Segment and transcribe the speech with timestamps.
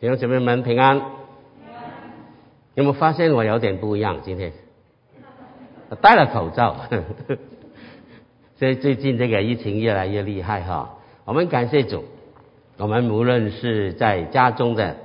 [0.00, 0.98] 弟兄姐妹们平安。
[2.72, 4.20] 有没有发现我有点不一样？
[4.22, 4.50] 今天
[6.00, 6.74] 戴了口罩，
[8.58, 10.96] 所以最近这个疫情越来越厉害哈。
[11.26, 12.04] 我们感谢主，
[12.78, 14.96] 我们无论是在家中的，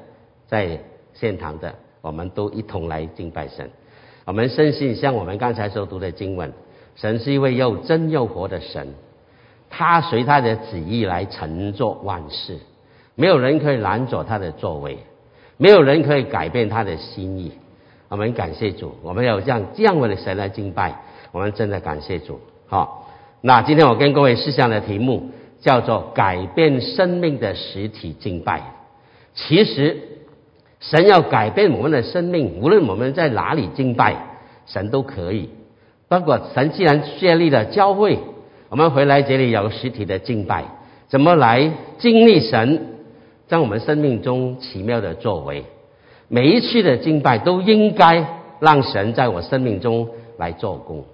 [0.48, 0.80] 在
[1.14, 3.70] 现堂的，我们都一同来敬拜神。
[4.24, 6.54] 我们深信，像我们刚才所读的经文，
[6.96, 8.94] 神是一位又真又活的神，
[9.70, 12.60] 他随他的旨意来乘坐万事，
[13.16, 15.00] 没有人可以拦阻他的作为。
[15.58, 17.54] 没有人可以改变他的心意。
[18.10, 20.96] 我们感谢主，我们有这样这样的神来敬拜，
[21.32, 22.42] 我们真的感谢主。
[22.68, 23.08] 好，
[23.42, 28.62] 那今天我跟各位试想的题目叫做“改变生命的实体敬拜”。
[29.34, 29.98] 其实，
[30.82, 34.16] 神要改变我们的生命，无论我们在哪里敬拜，
[34.66, 35.50] 神都可以。
[36.10, 38.20] 包括神既然建立了教会，
[38.70, 40.66] 我们回来这里有实体的敬拜，
[41.08, 42.92] 怎么来经历神？
[43.48, 45.66] 在我们生命中奇妙的作为，
[46.28, 48.26] 每一次的敬拜都应该
[48.60, 51.06] 让神在我生命中来做工。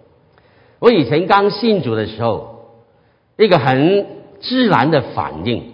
[0.79, 2.71] 我以前刚信主的时候，
[3.37, 4.05] 一个很
[4.39, 5.73] 自然的反应，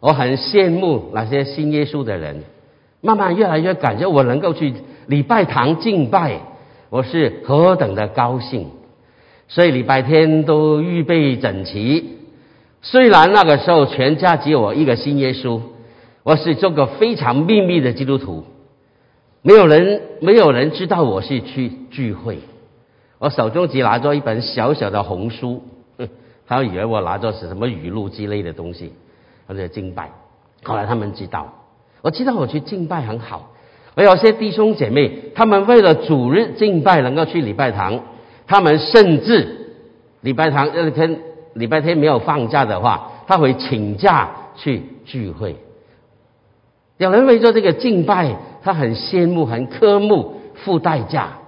[0.00, 2.42] 我很羡慕那些信耶稣的人，
[3.00, 4.74] 慢慢越来越感觉我能够去
[5.06, 6.40] 礼拜堂敬拜，
[6.90, 8.68] 我是何等的高兴，
[9.48, 12.19] 所以礼拜天都预备整齐。
[12.82, 15.60] 虽然那个时候全家只有我一个信耶稣，
[16.22, 18.44] 我是做个非常秘密的基督徒，
[19.42, 22.38] 没有人没有人知道我是去聚会。
[23.18, 25.62] 我手中只拿着一本小小的红书，
[26.48, 28.94] 他以为我拿着是什么语录之类的东西，
[29.46, 30.10] 或者敬拜。
[30.62, 31.52] 后来他们知道，
[32.00, 33.50] 我知道我去敬拜很好。
[33.94, 38.00] 我有些弟兄姐妹，他们为了主日敬拜能够去礼拜堂，
[38.46, 39.74] 他们甚至
[40.22, 41.20] 礼拜堂那天。
[41.54, 45.56] 礼拜天没有放假的话，他会请假去聚会。
[46.96, 51.38] 有人为做这个敬拜，他很羡慕、很渴慕、付代价。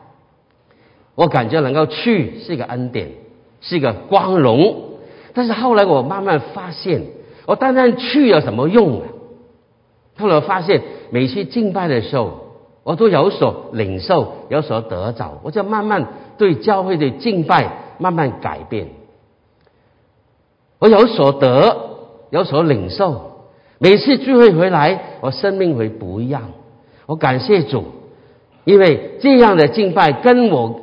[1.14, 3.10] 我感觉能够去是一个恩典，
[3.60, 4.76] 是一个光荣。
[5.34, 7.02] 但是后来我慢慢发现，
[7.46, 9.06] 我单单去有什么用啊？
[10.18, 16.06] 后来发现，每次敬拜的时候，我都有所领受，有所得着，我就慢慢
[16.38, 18.88] 对教会的敬拜慢慢改变。
[20.82, 21.76] 我有所得，
[22.30, 23.44] 有所领受。
[23.78, 26.50] 每次聚会回来，我生命会不一样。
[27.06, 27.84] 我感谢主，
[28.64, 30.80] 因为这样的敬拜跟我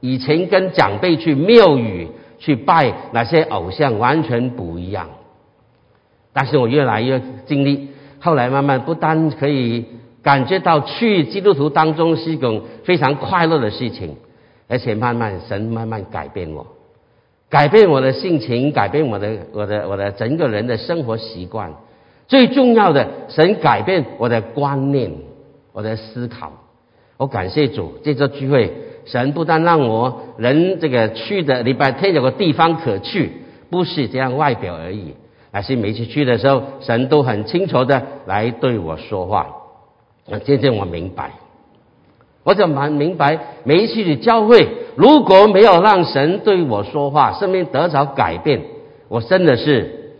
[0.00, 2.08] 以前跟长辈去庙宇
[2.38, 5.08] 去拜那些偶像完全不一样。
[6.34, 7.88] 但是我越来越经历，
[8.20, 9.86] 后来慢慢不单可以
[10.22, 14.16] 感觉到去基督徒当中是一种非常快乐的事情，
[14.68, 16.66] 而且慢慢神慢慢改变我。
[17.50, 21.72] 改变我的性情，改变我的我的我的整个人的生活习惯。
[22.28, 25.10] 最重要的，神改变我的观念，
[25.72, 26.52] 我的思考。
[27.16, 28.72] 我感谢主，这次聚会，
[29.04, 33.32] 神不但让我人这个去的礼拜天有个地方可去，
[33.68, 35.14] 不是这样外表而已，
[35.50, 39.48] 而是每次去的时候，神都很清楚的来对我说话。
[40.28, 41.32] 那渐渐我明白。
[42.42, 44.66] 我就蛮明白，每一次的教会，
[44.96, 48.62] 如果没有让神对我说话，生命得着改变，
[49.08, 50.14] 我真的是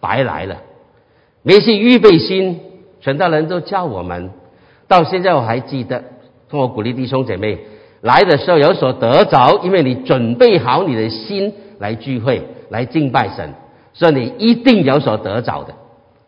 [0.00, 0.56] 白来了。
[1.42, 2.60] 每次预备心，
[3.00, 4.30] 全大人都教我们，
[4.88, 6.04] 到现在我还记得，
[6.48, 7.58] 通过鼓励弟兄姐妹
[8.00, 13.54] 来的时候有所得着，因为你准备好你的心来聚会，来敬拜神，
[13.92, 15.74] 所以你一定有所得着的。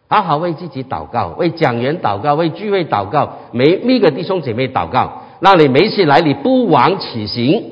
[0.09, 7.65] 好好为自己祷告，为讲员祷告，为聚会祷告，每每个弟兄姐妹祷告，让你每次来你不枉此行。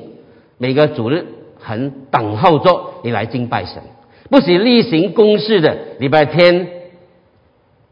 [0.57, 1.25] 每个主日
[1.57, 3.81] 很等候着你来敬拜神，
[4.29, 6.67] 不是例行公事的礼拜天，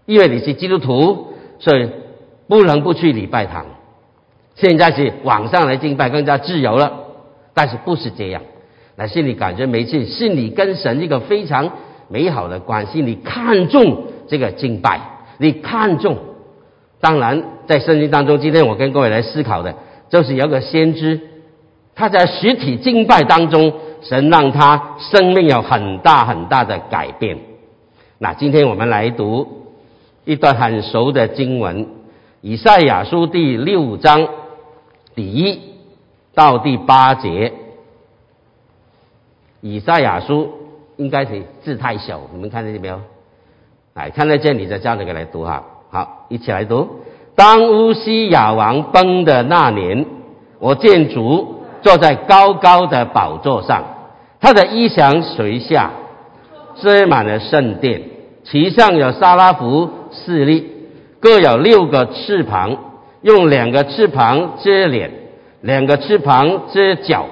[0.05, 1.29] 因为你是基督徒，
[1.59, 1.89] 所以
[2.49, 3.65] 不能不去礼拜堂。
[4.55, 7.05] 现在是网上来敬拜更加自由了，
[7.53, 8.41] 但是不是这样？
[8.97, 11.71] 那是你感觉每次是你跟神一个非常
[12.09, 14.03] 美好的关系，你看重。
[14.27, 14.99] 这个敬拜，
[15.39, 16.17] 你看重。
[16.99, 19.75] 当然，在圣经当中，今天我跟各位来思考的，
[20.09, 21.21] 就是有个先知，
[21.93, 23.71] 他在实体敬拜当中，
[24.01, 27.37] 神让他生命有很大很大的改变。
[28.17, 29.67] 那今天我们来读
[30.25, 31.85] 一段很熟的经文，
[32.41, 34.27] 《以赛亚书》第六章
[35.13, 35.59] 第一
[36.33, 37.29] 到第八节，
[39.61, 40.45] 《以赛亚书》
[40.97, 42.99] 应该是字太小，你们看得见没有？
[43.93, 47.01] 哎，看得见你在叫那个来读哈，好，一起来读。
[47.39, 50.05] 当乌西亚王崩的那年，
[50.59, 53.81] 我见主坐在高高的宝座上，
[54.41, 55.91] 他的衣裳垂下，
[56.81, 58.01] 遮满了圣殿，
[58.43, 60.69] 其上有沙拉弗四粒，
[61.21, 62.75] 各有六个翅膀，
[63.21, 65.09] 用两个翅膀遮脸，
[65.61, 67.25] 两个翅膀遮脚，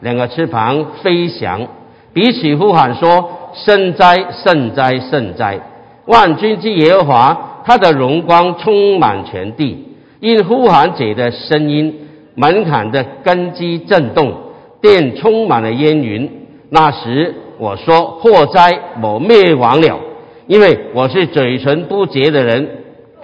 [0.00, 1.66] 两个翅膀飞翔，
[2.14, 5.60] 彼此呼喊说：“圣哉，圣哉，圣哉！
[6.06, 9.86] 万军之耶和华，他的荣光充满全地。”
[10.20, 14.34] 因呼喊者的声音，门槛的根基震动，
[14.82, 16.30] 殿充满了烟云。
[16.68, 19.98] 那时我说：“祸灾，我灭亡了，
[20.46, 22.68] 因为我是嘴唇不洁的人，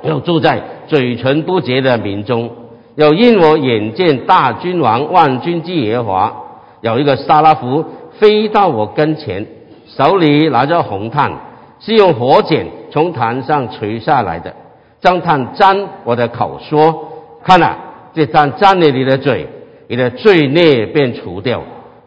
[0.04, 2.50] 又住在嘴唇不洁的民中。
[2.94, 6.36] 又因我眼见大君王万军之耶和华，
[6.80, 7.84] 有一个沙拉夫
[8.18, 9.46] 飞到我跟前，
[9.86, 11.30] 手里拿着红炭，
[11.78, 14.54] 是用火剪从坛上垂下来的。”
[15.02, 17.12] 将炭沾我的口，说
[17.44, 17.76] ：“看了，
[18.14, 19.46] 这炭沾了你的嘴，
[19.86, 21.62] 你的罪孽便除掉，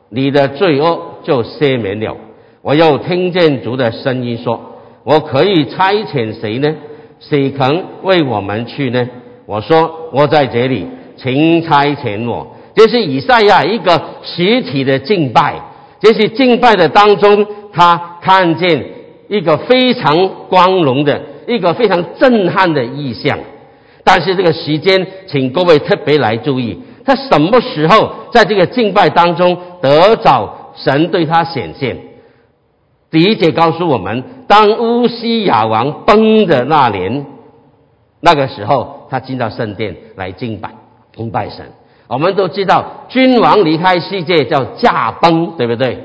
[0.10, 2.18] 你的罪恶就赦免了。”
[2.64, 4.60] 我又听见主的声音说
[5.06, 6.76] ：“我可以差遣谁呢？
[7.20, 9.08] 谁肯为我们去呢？”
[9.46, 15.54] 我说：“我在这里，请差遣我。”这是以赛亚一个实体的敬拜，
[16.00, 18.84] 这是敬拜的当中，他看见
[19.30, 21.22] 一个非常光荣的。
[21.48, 23.40] 一个非常震撼的意象，
[24.04, 31.98] 但是这个时间，请各位特别来注意，他什么时候在这个敬拜当中得着神对他显现？
[33.10, 37.26] 第一节告诉我们，当乌西亚王崩的那年，
[38.20, 40.70] 那个时候他进到圣殿来敬拜
[41.16, 41.66] 崇拜神。
[42.08, 45.98] 我们都知道，君王离开世界叫驾崩，对不对？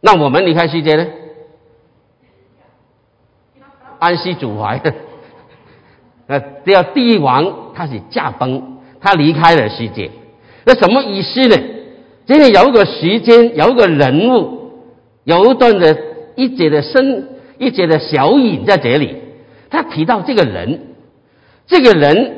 [0.00, 1.06] 那我们离开世界呢？
[4.06, 4.80] 安息主怀，
[6.28, 10.12] 那只要帝王，他是驾崩，他离开了世界，
[10.64, 11.56] 那什么意思呢？
[12.24, 14.70] 这里有一个时间，有一个人物，
[15.24, 15.96] 有一段的
[16.36, 17.24] 一节的生，
[17.58, 19.16] 一节的小影在这里。
[19.70, 20.80] 他提到这个人，
[21.66, 22.34] 这个人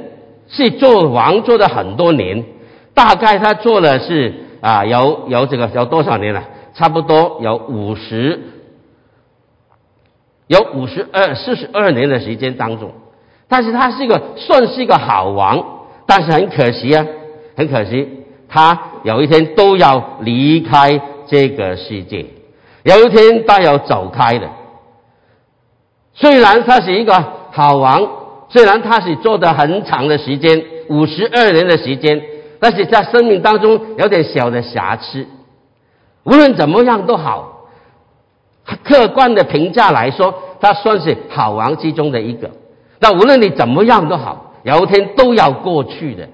[0.48, 2.44] 是做王做了很多年，
[2.94, 4.32] 大概他做了是
[4.62, 6.42] 啊，有有这个有多少年了？
[6.72, 8.40] 差不多有五十。
[10.48, 12.90] 有五十二、四十二年的时间当中，
[13.48, 15.62] 但是他是一个算是一个好王，
[16.06, 17.06] 但是很可惜啊，
[17.54, 22.24] 很可惜，他有一天都要离开这个世界，
[22.82, 24.48] 有一天他要走开的。
[26.14, 27.14] 虽然他是一个
[27.52, 28.08] 好王，
[28.48, 32.22] 虽然他是做的很长的时间，五十二年的时间，
[32.58, 35.26] 但是在生命当中有点小的瑕疵。
[36.24, 37.57] 无论怎么样都好。
[38.88, 42.50] 客观的评价来说，他算是好王之中的一个。
[42.98, 46.26] 那无论你怎么样都好，有一天都要过去的。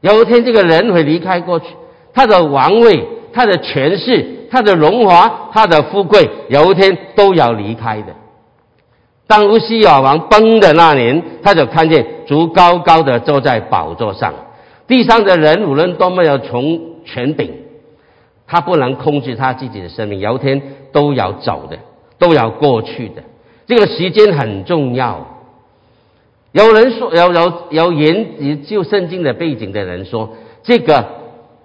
[0.00, 1.66] 有一天这个人会离开过去，
[2.14, 8.14] 他的王位、他的权势、他的荣华、他的富贵，有一天都要离开的。
[9.26, 14.32] 当乌西亚王崩的那年，他就看见主高高的坐在宝座上，
[14.86, 17.67] 地上的人无论多么有从权柄。
[18.48, 20.60] 他不能控制他自己的生命，有一天
[20.90, 21.78] 都要走的，
[22.18, 23.22] 都要过去的。
[23.66, 25.36] 这个时间很重要。
[26.52, 30.30] 有人说，有有有研究圣经的背景的人说，
[30.62, 31.04] 这个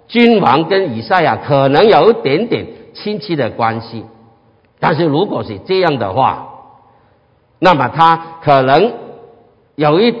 [0.06, 4.04] 君王跟以赛亚可能有一点点亲戚的关系。
[4.78, 6.48] 但是如果是这样的话，
[7.58, 8.92] 那么他可能
[9.74, 10.14] 有一，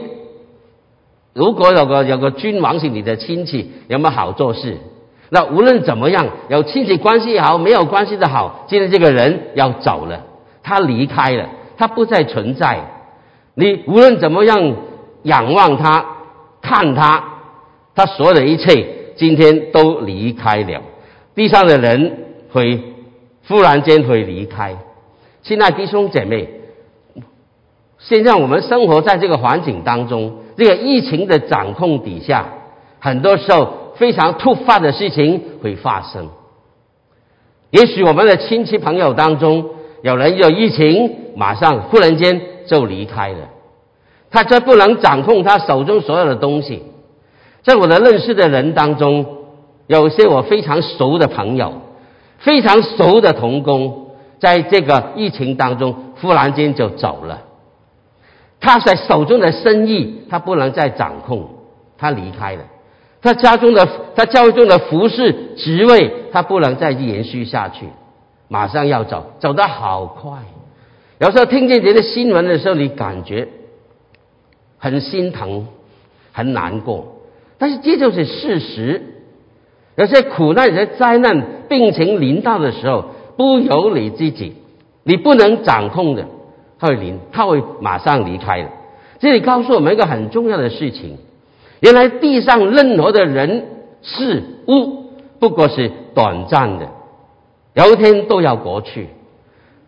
[1.34, 4.78] 如果有个有个君王是你的亲戚，有没有好做事？
[5.30, 10.20] 那无论怎么样，有亲戚关系也好，没有关系的好，今天这个人要走了，
[10.62, 12.78] 他离开了，他不再存在。
[13.54, 14.76] 你无论怎么样
[15.22, 16.04] 仰望他，
[16.60, 17.24] 看他，
[17.94, 20.82] 他所有的一切，今天都离开了。
[21.34, 22.18] 地上的人
[22.52, 22.80] 会
[23.48, 24.76] 忽然间会离开。
[25.42, 26.48] 亲爱弟兄姐妹，
[27.98, 32.46] 现在我们生活在这个环境当中，这个疫情的掌控底下，
[33.00, 33.83] 很多时候。
[33.96, 36.28] 非常突发的事情会发生，
[37.70, 39.70] 也许我们的亲戚朋友当中
[40.02, 43.48] 有人有疫情，马上忽然间就离开了，
[44.30, 46.82] 他这不能掌控他手中所有的东西。
[47.62, 49.24] 在我的认识的人当中，
[49.86, 51.72] 有些我非常熟的朋友，
[52.38, 54.08] 非常熟的同工，
[54.38, 57.42] 在这个疫情当中忽然间就走了，
[58.60, 61.48] 他在手中的生意他不能再掌控，
[61.96, 62.62] 他离开了。
[63.24, 67.86] 他家中的他教会中的服饰职位，他不能再延续下去，
[68.48, 70.30] 马上要走，走得好快。
[71.18, 73.48] 有时候听见这些新闻的时候，你感觉
[74.76, 75.66] 很心疼，
[76.32, 77.16] 很难过。
[77.56, 79.02] 但是这就是事实。
[79.96, 83.06] 有些苦难、有些灾难、病情临到的时候，
[83.38, 84.54] 不由你自己，
[85.02, 86.26] 你不能掌控的。
[86.78, 88.68] 他会临，他会马上离开的。
[89.18, 91.16] 这里告诉我们一个很重要的事情：
[91.84, 93.66] 原来地上任何的人
[94.00, 96.88] 事物，不过是短暂的，
[97.74, 99.08] 有一天都要过去。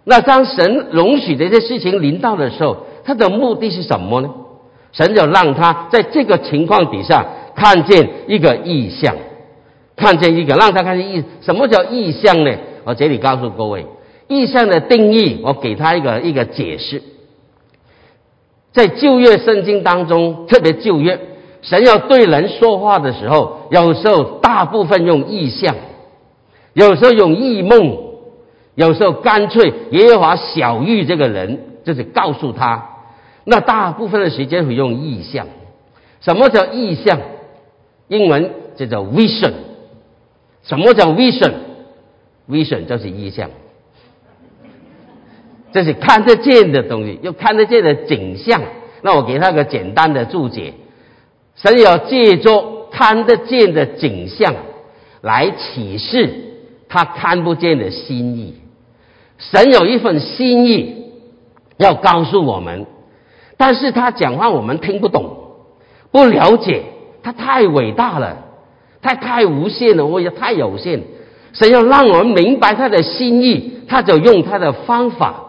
[0.04, 4.28] 那当神容许这些事情临到的时候，他的目的是什么呢？
[4.92, 7.24] 神就让他在这个情况底下
[7.54, 9.16] 看见一个意象，
[9.96, 11.24] 看见一个让他看见意。
[11.40, 12.54] 什么叫意象呢？
[12.84, 13.86] 我这里告诉各位，
[14.28, 17.02] 意象的定义，我给他一个一个解释。
[18.74, 21.18] 在旧约圣经当中，特别旧约，
[21.68, 25.74] 神要对人说话的时候，有时候大部分用意象，
[26.72, 28.06] 有时候用异梦。
[28.76, 32.90] 有时候干脆耶和华小玉这个人，就是告诉他，
[33.44, 35.46] 那大部分的时间会用意象。
[36.20, 37.18] 什么叫意象？
[38.08, 39.54] 英文就叫 vision。
[40.62, 43.48] 什么叫 vision？vision 就是意象，
[45.72, 48.60] 这是看得见的东西，又看得见的景象。
[49.00, 50.74] 那我给他个简单的注解：
[51.56, 54.54] 神要借着看得见的景象
[55.22, 56.30] 来启示
[56.88, 58.54] 他看不见的心意。
[59.38, 61.12] 神有一份心意
[61.76, 62.86] 要告诉我们，
[63.56, 65.36] 但是他讲话我们听不懂，
[66.10, 66.84] 不了解，
[67.22, 68.44] 他太伟大了，
[69.02, 71.02] 他太无限了，我也太有限。
[71.52, 75.42] 神要让我们明白他的心意，他就用他的方法。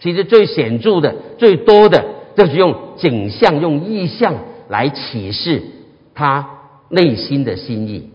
[0.00, 2.04] 其实最显著的、最多的，
[2.36, 4.34] 就是用景象、用意象
[4.72, 5.62] 来启示
[6.14, 6.48] 他
[6.88, 8.08] 内心的心意。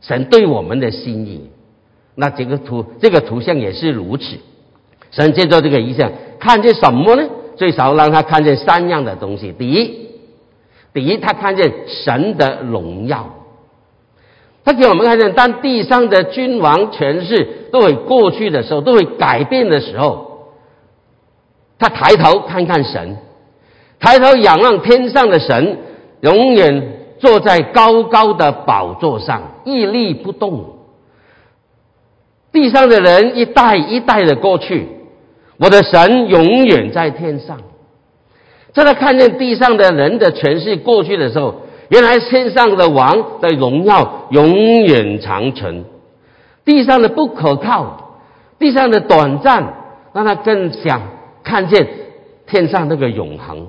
[0.00, 1.50] 神对我们的心意。
[2.14, 4.36] 那这个图，这个图像也是如此。
[5.10, 7.28] 神借着这个意象，看见什么呢？
[7.56, 9.52] 最少让他看见三样的东西。
[9.52, 10.08] 第一，
[10.92, 13.34] 第一，他看见神的荣耀。
[14.64, 20.52] 他给我们看见，当地上的君王权势都会过去的时候，都会改变的时候，
[21.78, 23.16] 他抬头看看神，
[23.98, 25.78] 抬头仰望天上的神，
[26.24, 30.64] 永远坐在高高的宝座上，屹立不动。
[32.50, 34.88] 地上的人一代一代的过去，
[35.58, 37.60] 我的神永远在天上。
[38.72, 41.56] 在他看见地上的人的权势过去的时候，
[41.90, 45.84] 原来天上的王的荣耀永远长存，
[46.64, 48.16] 地上的不可靠，
[48.58, 49.74] 地上的短暂，
[50.14, 51.02] 让他更想
[51.42, 51.86] 看见
[52.46, 53.68] 天上那个永恒。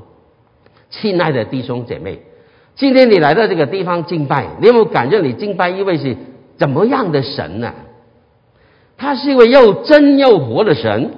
[0.90, 2.22] 亲爱的弟兄姐妹，
[2.76, 6.16] 今天你来到这个地方敬拜，你有没有感觉你敬拜一位是
[6.58, 7.74] 怎么样的神呢？
[8.98, 11.12] 他是一位又真又活的神，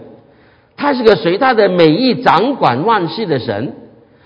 [0.75, 3.73] 他是个随他的美意掌管万事的神。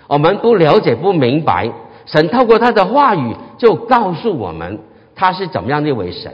[0.08, 1.72] 我们不了解不明白，
[2.06, 4.80] 神透过他的话语就告诉我们
[5.16, 6.34] 他是怎么样的一位神。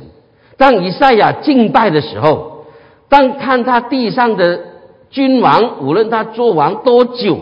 [0.58, 2.66] 当以赛亚敬拜的时候，
[3.08, 4.60] 当看他地上的
[5.12, 7.38] 君王，无论他做王多久，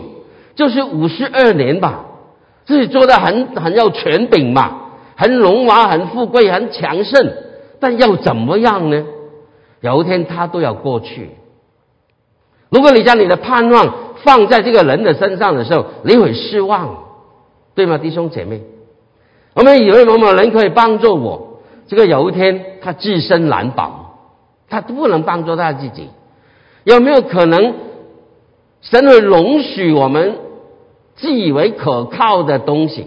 [0.54, 2.05] 就是五十二年吧，
[2.66, 7.32] 自己做的很很有权柄嘛，很荣华、很富贵、很强盛，
[7.80, 9.04] 但又怎么样呢？
[9.80, 11.30] 有一天他都要过去。
[12.68, 13.94] 如果你将你的盼望
[14.24, 17.04] 放在这个人的身上的时候，你会失望，
[17.76, 18.62] 对吗，弟兄姐妹？
[19.54, 24.18] 我们以为某某人可以帮助我，这个有一天他自身难保，
[24.68, 26.10] 他不能帮助他自己。
[26.82, 27.74] 有没有可能，
[28.80, 30.34] 神会容许我们
[31.16, 33.06] 自以为可靠的东西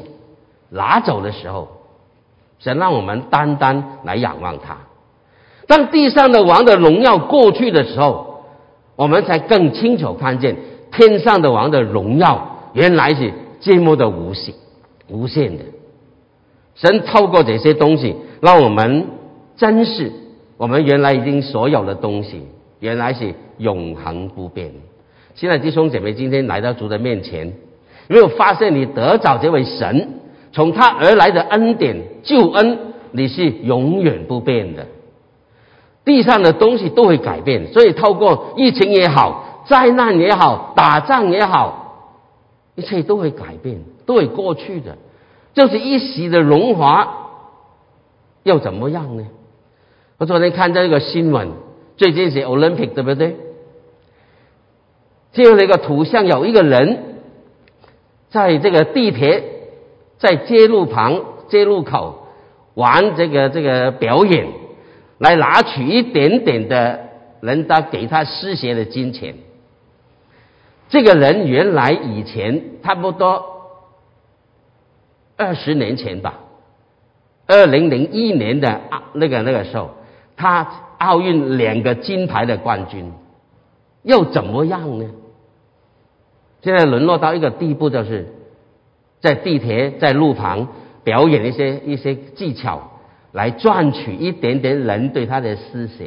[0.70, 1.68] 拿走的时候，
[2.60, 4.78] 神让我们单单来仰望他。
[5.68, 8.44] 当地上的王的荣耀过去的时候，
[8.96, 10.58] 我们才更清楚看见
[10.92, 14.56] 天上的王的荣耀原来是这么的无限、
[15.08, 15.64] 无限的。
[16.76, 19.08] 神透过这些东西，让我们
[19.56, 20.12] 珍视
[20.58, 22.48] 我们原来已经所有的东西，
[22.80, 24.72] 原来是永恒不变。
[25.36, 27.54] 现在弟兄姐妹今天来到主的面前，
[28.10, 30.20] 没有发现你得着这位神
[30.52, 32.80] 从他而来的恩典救恩，
[33.12, 34.88] 你是永远不变的。
[36.04, 42.16] 地上的东西都会改变，所以透过疫情也好，灾难也好，打仗也好，
[42.74, 44.98] 一切都会改变，都会过去的。
[45.54, 47.08] 就是一时的荣华，
[48.42, 49.28] 又怎么样呢？
[50.18, 51.50] 我昨天看到一个新闻，
[51.96, 53.36] 最近是 Olympic 对不对？
[55.32, 57.19] 就那个图像，有一个人
[58.30, 59.44] 在这个地铁
[60.18, 62.28] 在街路旁、街路口
[62.74, 64.48] 玩这个这个表演。
[65.20, 66.98] 来拿取一点点的
[67.42, 69.36] 人家给他施舍的金钱。
[70.88, 73.44] 这个人原来以前差不多
[75.36, 76.40] 二十年前吧，
[77.48, 79.90] 二零零一年的啊那个那个时候，
[80.38, 80.66] 他
[81.00, 83.12] 奥运两个金牌的冠军，
[84.04, 85.06] 又怎么样呢？
[86.62, 88.28] 现在沦落到一个地步，就是
[89.22, 90.68] 在地铁、在路旁
[91.04, 92.92] 表演一些一些技巧，
[93.32, 96.06] 来赚取一点点人对他的施舍。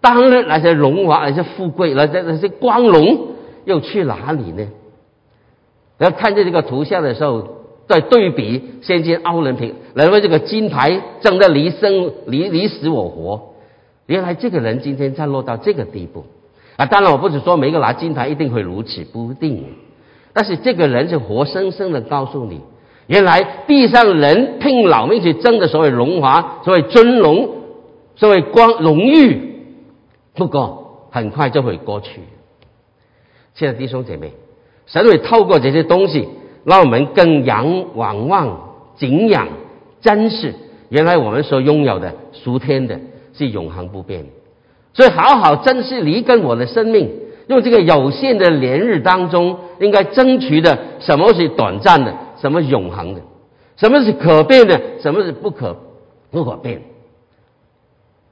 [0.00, 3.28] 当日那些荣华、那些富贵、那些那些光荣，
[3.64, 4.68] 又去哪里呢？
[5.96, 13.54] 然后看见这个图像的时候，在对比现今奥林匹克，认为这个金牌争得离生离离死我活，
[14.06, 16.24] 原来这个人今天才落到这个地步
[16.76, 16.86] 啊！
[16.86, 19.64] 当然，我不是说每个拿金牌一定会如此，不一定。
[20.32, 22.60] 但是这个人是活生生的告诉你，
[23.06, 27.48] 原来地上人拼老命去争的所谓荣华、所谓尊荣、
[28.16, 29.54] 所谓光荣誉。
[30.34, 32.20] 不过很快就会过去。
[33.54, 34.32] 亲爱的弟兄姐妹，
[34.86, 36.28] 神会透过这些东西，
[36.64, 39.46] 让我们更仰往望、敬仰、
[40.00, 40.52] 珍视。
[40.88, 42.98] 原来我们所拥有的属天的，
[43.32, 44.28] 是永恒不变的。
[44.94, 47.10] 所以好好珍惜你跟我的生命，
[47.48, 53.20] 用这个有限的年日当中，应该争取的什么是短暂的，什么永恒的，
[53.76, 55.76] 什么是可变的，什么是不可
[56.30, 56.80] 不可变。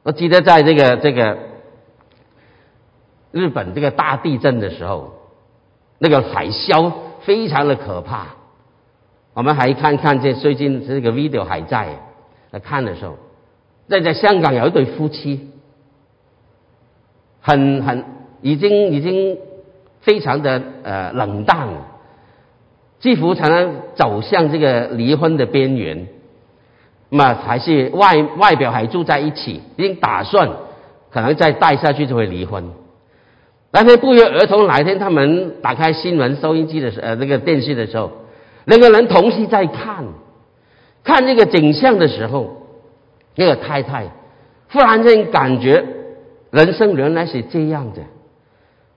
[0.05, 1.37] 我记得在这个这个。
[3.35, 5.15] 日本这个大地震的时候，
[5.99, 6.93] 那个海啸
[7.23, 8.27] 非常的可怕。
[9.33, 11.99] 我们还看看这最近这个 video 还在
[12.51, 13.17] 来看的时候，
[13.89, 15.49] 在在香港有一对夫妻，
[17.43, 18.05] 很很
[18.41, 19.37] 已经已经
[20.01, 21.87] 非常的呃冷淡了，
[22.99, 26.07] 几乎常常走向这个离婚的边缘。
[27.11, 30.49] 那么还是外外表还住在一起，已经打算
[31.11, 32.71] 可能再带下去就会离婚。
[33.71, 38.11] 那天不约而同，哪一天他们打开新闻收音机的时呃那个电视的时候，
[38.65, 40.07] 两个人同时在看，
[41.05, 42.67] 看这个景象的时候，
[43.35, 44.07] 那个太太
[44.71, 45.85] 忽然间感觉
[46.53, 48.03] 人生原来是这样的，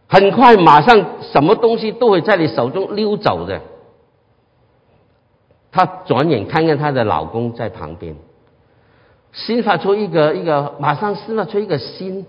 [0.08, 3.62] 很快马上什么东西都会在你手中溜走的。
[5.72, 8.15] 她转眼看见她的老公在旁边，
[9.32, 12.28] 心发出一个一个马上释发出一个心，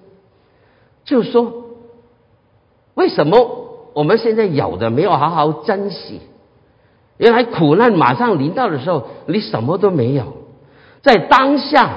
[1.05, 1.65] 就说。
[2.95, 6.23] 为什么我们现在有的没有好好珍惜？
[7.19, 10.33] 原来苦难马上临到的时候，你什么都没有，
[11.03, 11.91] 在当下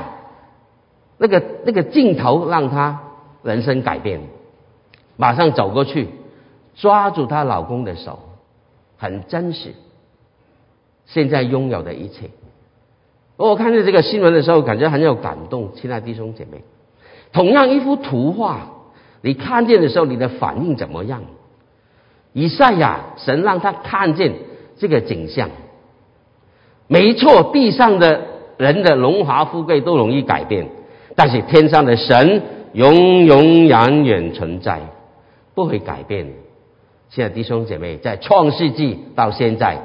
[1.18, 3.09] 那个那个镜头让他
[3.44, 4.22] 人生改变，
[5.18, 6.08] 马上走过去
[6.76, 8.20] 抓住她老公的手，
[8.98, 9.74] 很真实。
[11.06, 12.30] 现在拥有的一切，
[13.36, 15.74] 我看见这个新闻的时候，感觉很有感动。
[15.76, 16.64] 亲爱的弟兄姐妹，
[17.34, 18.72] 同样一幅图画。
[19.22, 21.24] 你看见的时候，你的反应怎么样？
[22.32, 24.34] 以赛亚神让他看见
[24.78, 25.50] 这个景象，
[26.88, 28.22] 没错，地上的
[28.58, 30.70] 人的荣华富贵都容易改变，
[31.16, 34.82] 但是天上的神永永远远存在，
[35.56, 36.28] 不会改变。
[37.10, 39.80] 现在弟兄姐妹，在创世纪到现在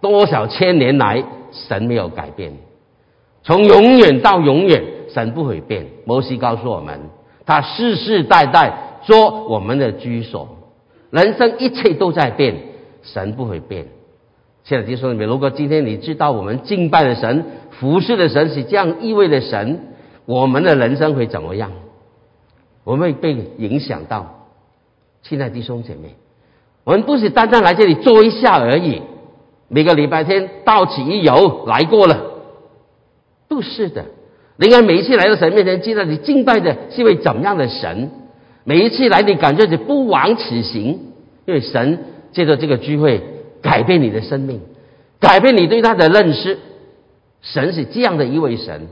[0.00, 2.52] 多少千年来，神没有改变，
[3.42, 5.86] 从永远到永远，神不会变。
[6.04, 7.00] 摩西告诉我们。
[7.46, 10.48] 他世世代代做我们的居所，
[11.10, 12.56] 人生一切都在变，
[13.02, 13.86] 神不会变。
[14.64, 17.44] 现在弟兄姐妹，如果今天你知道我们敬拜的神、
[17.78, 19.78] 服侍的神是这样意味的神，
[20.24, 21.70] 我们的人生会怎么样？
[22.84, 24.46] 我们被影响到。
[25.22, 26.14] 亲爱的弟兄姐妹，
[26.84, 29.00] 我们不是单单来这里坐一下而已，
[29.68, 32.20] 每个礼拜天到此一游来过了，
[33.48, 34.04] 不是的。
[34.56, 38.10] 你看，每一次来到神面前，知道你敬拜的是位怎样的神。
[38.64, 41.00] 每一次来，你感觉你不枉此行，
[41.46, 43.20] 因为神借着这个聚会
[43.62, 44.60] 改变你的生命，
[45.18, 46.58] 改变你对他的认识。
[47.40, 48.88] 神是这样的一位神，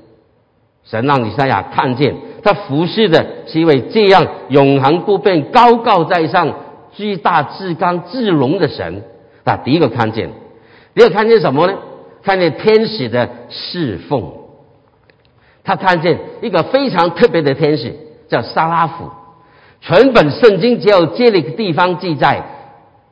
[0.85, 6.55] 神让你三亚看见他服侍的是一位这样永恒不变、高高在上、
[6.93, 9.03] 巨大至刚至荣的神。
[9.45, 10.31] 那第一个看见，
[10.95, 11.75] 第二个看见什么呢？
[12.23, 14.33] 看见天使的侍奉。
[15.65, 17.95] 他看见一个非常特别的天使，
[18.29, 19.11] 叫沙拉夫。
[19.81, 22.45] 全本圣经只有这里个地方记载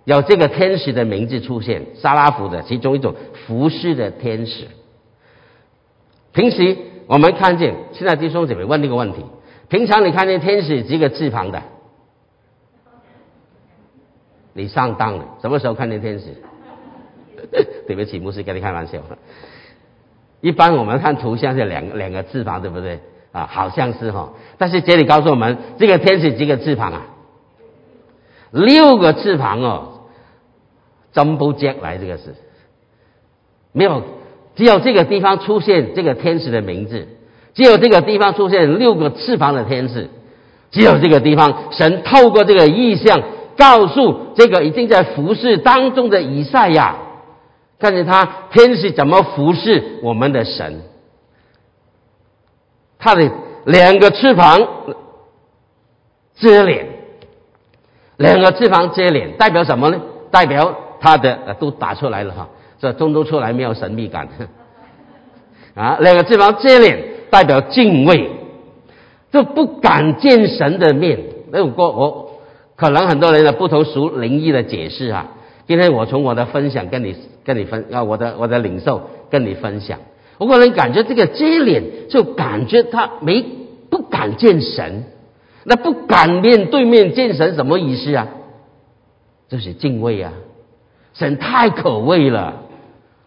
[0.05, 3.15] 有这个天使的名字出现，沙拉夫的其中一种
[3.47, 4.67] 服饰的天使。
[6.33, 6.77] 平时
[7.11, 9.27] 我们看见，现在弟兄姐妹问这个问题：
[9.69, 11.61] 平常你看见天使几个翅膀的？
[14.53, 16.27] 你上当了，什么时候看见天使？
[17.89, 19.01] 对不起，牧师跟你开玩笑。
[20.41, 23.01] 一般我们看图像是两两个翅膀，对不对？
[23.33, 24.33] 啊，好像是哈。
[24.57, 27.07] 但是这里告诉我们，这个天使几个翅膀啊？
[28.53, 30.03] 六个翅膀哦，
[31.11, 32.37] 真不接来这个是，
[33.73, 34.01] 没有，
[34.57, 37.07] 只有这个地方出现这个天使的名字，
[37.55, 40.09] 只有这个地方出现六个翅膀的天使，
[40.71, 43.23] 只有这个地方神透过这个意象
[43.57, 46.97] 告诉这个已经在服侍当中的以赛亚，
[47.79, 50.83] 看见他天使怎么服侍我们的神。
[52.99, 53.31] 他的
[53.65, 54.59] 两个翅膀
[56.37, 56.87] 遮脸，
[58.19, 60.01] 两个翅膀遮脸代表什么呢？
[60.31, 62.49] 代表他的都打出来了哈，
[62.81, 64.27] 这中都出来没有神秘感
[65.77, 65.99] 啊。
[66.01, 68.31] 那个这帮遮脸代表敬畏，
[69.31, 71.21] 就不敢见神的面。
[71.53, 72.41] 那我我
[72.75, 75.29] 可能很多人的不同属灵异的解释啊。
[75.67, 77.15] 今天我从我的分享跟你
[77.45, 80.01] 跟你分啊，我的我的领受跟你分享。
[80.39, 83.45] 我个人感觉这个遮脸，就感觉他没
[83.91, 85.05] 不敢见神，
[85.65, 88.27] 那不敢面对面见神什么意思啊？
[89.49, 90.33] 就是敬畏啊！
[91.13, 92.63] 神太可畏了，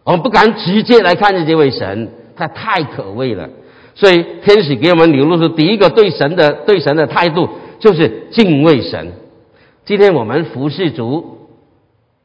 [0.04, 3.48] 我们不敢直接来看见这位神，他太可畏了。
[3.94, 9.12] 所以天使给我们流露出第一个对神的对神的态度，就是敬畏神。
[9.84, 11.38] 今天我们服侍主，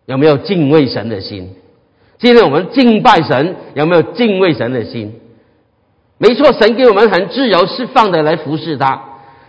[0.06, 1.56] 有没有敬畏神的心？
[2.18, 5.14] 今天我们敬拜神，有没有敬畏神的心？
[6.18, 9.02] 没错，神给我们很自由释放的来服侍他。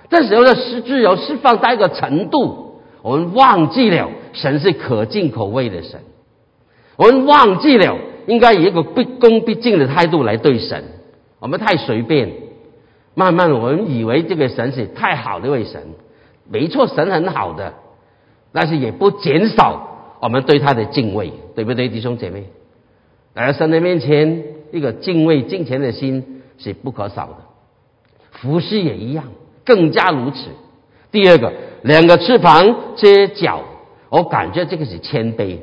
[0.08, 6.00] 这时候的自自由释放到一个程度，我们忘记了神是可敬可畏的神，
[6.96, 10.84] 我们忘记了应该以一个毕恭毕敬的态度来对神。
[11.38, 12.32] 我们太随便，
[13.14, 15.82] 慢慢我们以为这个神是太好的一位神。
[16.48, 17.74] 没错，神很好的，
[18.52, 22.44] 但是也不减少我们对他的敬畏，对不对，弟兄姐妹？
[23.34, 27.36] 来到神的面前，一个敬畏金钱的心是不可少的。
[28.32, 29.24] 服饰也一样，
[29.64, 30.48] 更加如此。
[31.10, 31.52] 第二个，
[31.82, 33.62] 两个翅膀遮脚，
[34.08, 35.58] 我感觉这个是谦卑。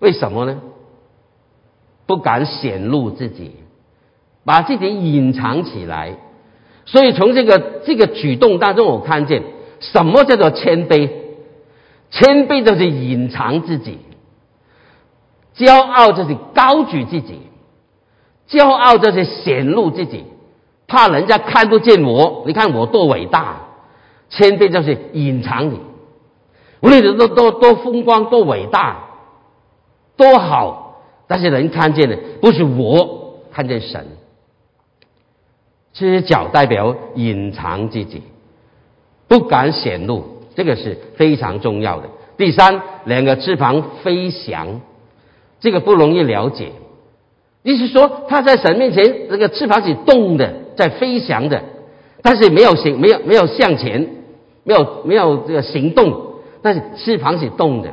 [0.00, 0.60] 为什么呢？
[2.06, 3.52] 不敢显露自己，
[4.44, 6.16] 把自己隐藏起来。
[6.86, 9.42] 所以从这个这个举动当中，我看见
[9.80, 11.10] 什么叫做谦卑？
[12.10, 13.98] 谦卑就是隐藏自己。
[15.56, 17.40] 骄傲就是高举自己，
[18.48, 20.24] 骄傲就是显露自己，
[20.86, 22.42] 怕人家看不见我。
[22.46, 23.62] 你看我多伟大，
[24.28, 25.80] 谦卑就是隐藏你。
[26.80, 29.04] 无论你多多多风光、多伟大、
[30.16, 30.83] 多好，
[31.26, 34.06] 但是人看见的不是我，看见神。
[35.92, 38.22] 知脚代表隐藏自己，
[39.28, 40.24] 不敢显露，
[40.56, 42.08] 这个是非常重要的。
[42.36, 44.80] 第三，两个翅膀飞翔。
[45.60, 46.72] 这个不容易了解，
[47.62, 51.62] 意思说他在神面前，这个翅膀是动的，在飞翔的，
[52.20, 54.06] 但是没有行，没有没有向前，
[54.64, 57.92] 没有没有这个行动，但是翅膀是动的。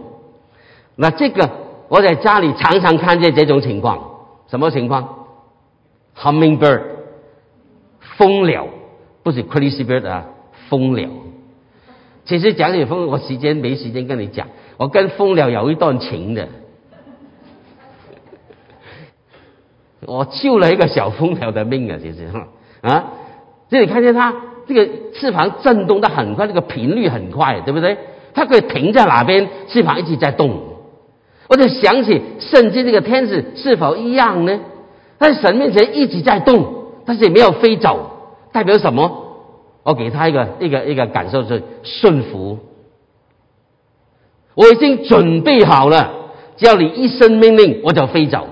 [0.97, 1.49] 那这个
[1.91, 3.99] 我在家里常常看见这种情况，
[4.47, 5.27] 什么情况
[6.17, 6.83] ？Hummingbird，
[8.15, 8.65] 蜂鸟，
[9.23, 10.27] 不是 crazy bird 啊，
[10.69, 11.09] 蜂鸟。
[12.23, 16.47] 其实讲起蜂，我时间没时间跟你讲，我跟蜂鸟有一段情的。
[20.07, 21.97] 我救了一个小蜂鸟的命啊！
[22.01, 22.29] 其实
[22.79, 23.11] 啊，
[23.67, 24.33] 这里看见它
[24.65, 27.97] 这个翅膀震动的很快，这个频率很快，对不对？
[28.33, 30.70] 它可以停在哪边，翅膀一直在动。
[31.51, 34.61] 我就想起圣经这个天使是否一样呢？
[35.19, 38.09] 在神面前一直在动，但是也没有飞走，
[38.53, 39.35] 代表什么？
[39.83, 42.57] 我给他一个一个一个感受是顺服。
[44.55, 46.13] 我已经准备好了，
[46.55, 48.47] 只要你一声命令，我就飞走。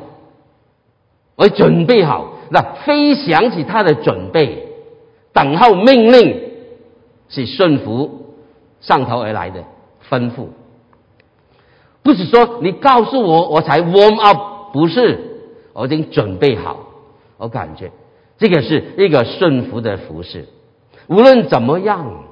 [1.38, 4.68] 我准备好，那飞翔起他的准备，
[5.32, 6.52] 等候命令，
[7.30, 8.34] 是顺服
[8.82, 9.64] 上头而来的
[10.10, 10.48] 吩咐，
[12.04, 15.20] 不是说你告诉我我才 warm up，不是，
[15.74, 16.88] 我已经准备好。
[17.38, 17.92] 我感觉
[18.38, 20.46] 这个是一个顺服的服饰。
[21.08, 22.24] 无论怎么样，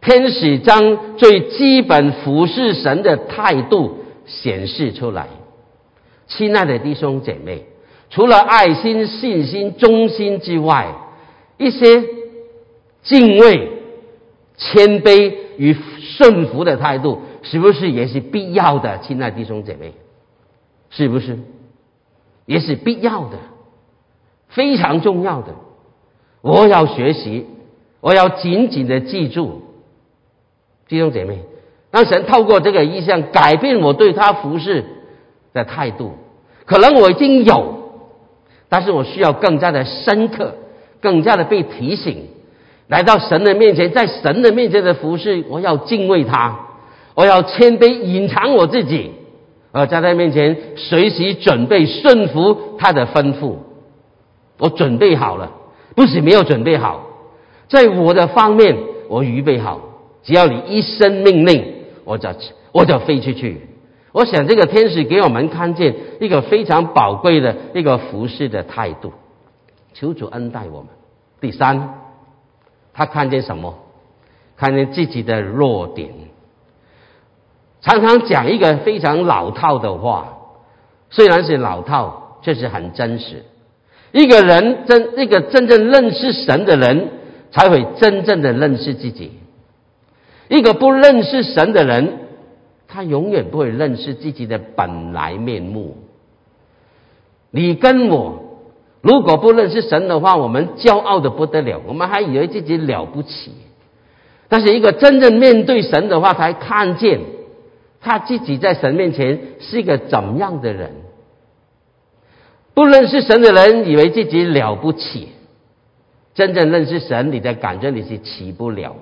[0.00, 5.28] 天使将最基本服侍神的态度显示出来。
[6.26, 7.66] 亲爱的弟兄姐妹。
[8.12, 10.88] 除了爱心、信心、忠心之外，
[11.58, 12.02] 一些
[13.04, 13.70] 敬畏、
[14.56, 18.98] 谦卑与顺服的态度，是不是也是必要的？
[18.98, 19.94] 亲爱弟兄姐妹，
[20.90, 21.36] 是不是
[22.46, 23.38] 也是必要的？
[24.50, 25.56] 非常重要的。
[26.42, 27.46] 我要学习，
[28.00, 29.62] 我要紧紧的记住，
[30.86, 31.40] 弟兄姐妹，
[31.90, 34.84] 让神透过这个意象改变我对他服侍
[35.52, 36.12] 的态度。
[36.66, 37.80] 可能我已经有。
[38.68, 40.54] 但是我需要更加的深刻，
[41.00, 42.28] 更加的被提醒，
[42.86, 46.68] 来到神的面前，在神的面前的服侍，我要敬畏他，
[47.20, 49.10] 我要谦卑隐藏我自己，
[49.72, 53.56] 而在他面前随时准备顺服他的吩咐。
[54.56, 55.52] 我准备好了，
[55.94, 57.04] 不是没有准备好，
[57.68, 58.74] 在我的方面
[59.06, 59.80] 我预备好，
[60.22, 61.62] 只要你一声命令，
[62.04, 62.30] 我就
[62.72, 63.68] 我就飞出去。
[64.12, 69.12] 我想这个天使给我们看见一个非常宝贵的一个服侍的态度，
[69.92, 70.88] 求主恩待我们。
[71.38, 71.96] 第三，
[72.94, 73.74] 他看见什么？
[74.56, 76.29] 看见自己的弱点。
[77.82, 80.38] 常常讲一个非常老套的话，
[81.10, 83.44] 虽然是老套，却是很真实。
[84.12, 87.08] 一个人真一个真正认识神的人，
[87.50, 89.32] 才会真正的认识自己。
[90.48, 92.18] 一个不认识神的人，
[92.88, 95.96] 他永远不会认识自己的本来面目。
[97.52, 98.58] 你跟我，
[99.00, 103.52] 如果不认识神的话，我们骄傲的不得了，我们还以为自己了不起。
[104.48, 107.20] 但是一个真正面对神的话，才看见
[108.00, 110.92] 他自己在神面前是一个怎么样的人。
[112.72, 115.28] 不认识神的人以为自己了不起，
[116.34, 118.96] 真正认识神，你才感觉你是起不了。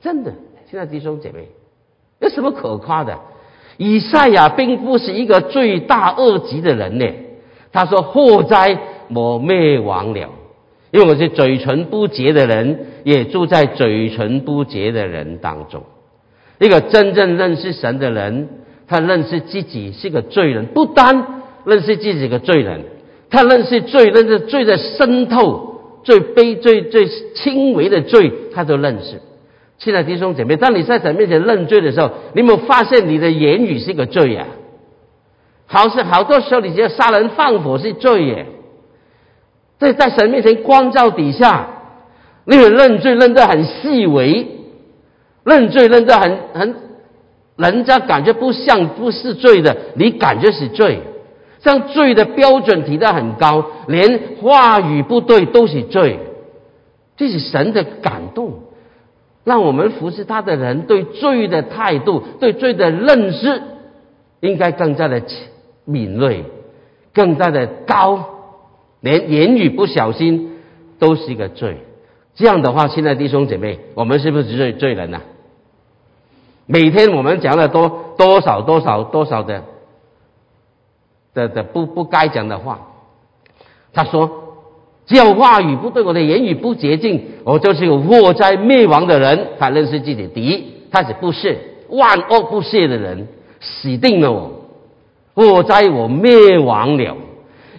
[0.00, 0.32] 真的，
[0.70, 1.48] 现在弟兄姐妹，
[2.18, 3.18] 有什么可夸的？
[3.76, 7.06] 以赛亚并不是一个罪大恶极的人呢。
[7.72, 8.78] 他说：“祸灾，
[9.14, 10.28] 我灭亡了，
[10.90, 15.82] 因为我是嘴唇不洁的人，也住在嘴唇不洁的人当中。”
[16.60, 18.48] 一个真正认识神的人，
[18.86, 22.84] 他认识自己是个罪人，不单认识自己个罪人，
[23.30, 29.22] 他认识罪，认识罪的深透、最悲、最最轻微的罪，他都认识。
[29.78, 34.46] 亲爱的弟兄姐妹，当你在神面前认罪的时候，你有没有发现你的言语是个罪呀？
[35.66, 38.46] 好是好多时候，你觉得杀人放火是罪耶？
[39.78, 41.68] 在在神面前光照底下，
[42.44, 44.49] 你会认罪认得很细微，
[45.50, 46.74] 认罪认得很很，
[47.56, 51.00] 人家感觉不像不是罪的，你感觉是罪，
[51.58, 56.18] 像罪的标准提得很高，连话语不对都是罪，
[57.16, 58.60] 这是神的感动。
[59.42, 63.62] 让我们服侍他的人对罪的态度、对罪的认识，
[64.40, 65.22] 应该更加的
[65.86, 66.44] 敏锐、
[67.12, 68.24] 更加的高。
[69.00, 70.58] 连言语不小心
[70.98, 71.78] 都是一个罪。
[72.34, 75.20] 这样的话，现在弟兄姐妹，我们是不是罪罪人呢？
[76.70, 79.64] 每天我们讲了多多少多少多少的
[81.34, 82.88] 的的不不该讲的话。
[83.92, 84.46] 他说。
[85.06, 89.48] 只要话语不对，我的言语不洁净，我就是有祸灾灭亡的人。
[89.58, 93.26] 他认识自己敌，他是不屑万恶不屑的人，
[93.58, 94.52] 死定了我，
[95.34, 97.16] 祸灾我灭亡了。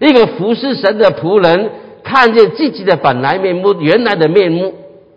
[0.01, 1.71] 一个服侍神的仆人，
[2.03, 4.73] 看见自己的本来面目，原来的面目，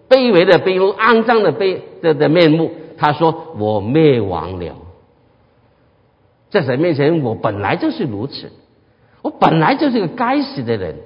[0.09, 4.77] 卑微的卑目，肮脏的卑的的面目，他说我灭亡了。
[6.51, 8.53] 在神面前，我本来就是如此，
[9.23, 10.97] 我本来就是个该死的人。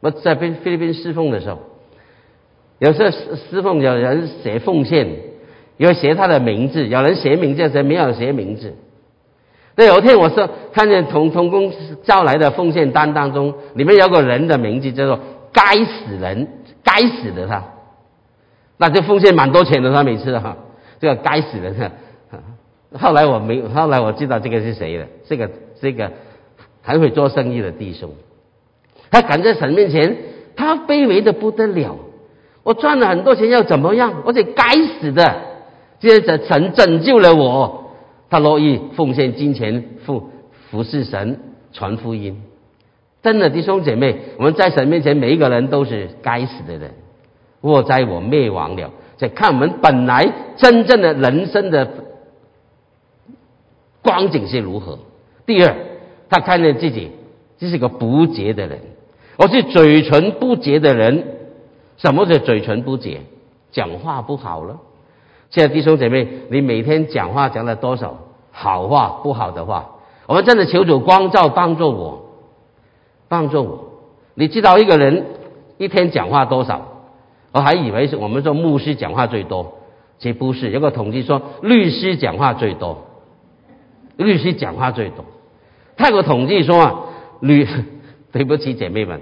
[0.00, 1.58] 我在菲菲律宾侍奉的时候，
[2.78, 3.10] 有时候
[3.50, 5.08] 侍奉有人写奉献，
[5.76, 8.74] 有写他的名字，有人写名字，谁没有写名字？
[9.76, 11.72] 那有一天我说看见同同工
[12.04, 15.18] 招来的奉献单当中，里面有个人的名字叫做
[15.52, 16.48] “该死人”，
[16.84, 17.64] 该死的他，
[18.76, 20.56] 那就奉献蛮多钱的他每次哈，
[21.00, 21.90] 这个该死的人。
[22.98, 26.12] 后来我没，后来我知道这个是谁了，这个这个
[26.82, 28.10] 很会做生意的弟兄。
[29.10, 30.16] 他敢在神面前，
[30.56, 31.96] 他卑微的不得了。
[32.62, 34.22] 我赚了很多钱，要怎么样？
[34.24, 35.36] 我得该死的。
[36.00, 37.90] 接着神拯救了我，
[38.28, 40.30] 他乐意奉献金钱，服
[40.70, 41.40] 服侍神，
[41.72, 42.42] 传福音。
[43.22, 46.90] 真的弟兄姐妹，我们在神面前，每一个人都是该死的人。
[47.64, 51.88] 祸灾我灭亡了，再看我们本来真正的人生的
[54.02, 54.98] 光景是如何。
[55.46, 55.74] 第二，
[56.28, 57.10] 他看见自己
[57.56, 58.80] 这是个不洁的人。
[59.38, 61.24] 我是嘴唇不洁的人，
[61.96, 63.22] 什么是嘴唇不洁？
[63.72, 64.78] 讲话不好了。
[65.48, 68.18] 现在弟兄姐妹，你每天讲话讲了多少
[68.52, 69.92] 好话、不好的话？
[70.26, 72.26] 我们真的求主光照，帮助我，
[73.26, 73.84] 帮助我。
[74.34, 75.24] 你知道一个人
[75.78, 76.93] 一天讲话多少？
[77.54, 79.78] 我还以为是我们说牧师讲话最多，
[80.18, 80.70] 其实不是。
[80.70, 83.06] 有个统计说律师讲话最多，
[84.18, 85.24] 律师讲话最多。
[85.96, 86.94] 泰国统计说啊，
[87.40, 87.66] 女。
[88.34, 89.20] 对不起，姐妹们，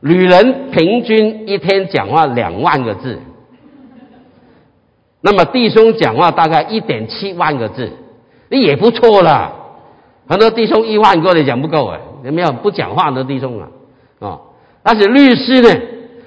[0.00, 3.18] 女人平均一天讲话两万个字，
[5.22, 7.90] 那么弟兄讲话大概一点七万个字，
[8.50, 9.50] 你也不错了。
[10.28, 13.68] 很多弟兄一万个都讲不够啊，有没有不讲话的弟兄啊？
[14.18, 14.40] 哦，
[14.82, 15.80] 但是律师呢？